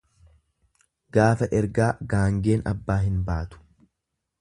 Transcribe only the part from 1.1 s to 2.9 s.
Gaafa ergaa gaangeen